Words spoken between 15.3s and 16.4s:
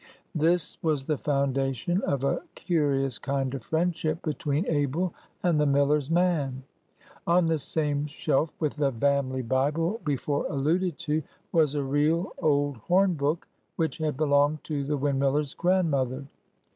grandmother.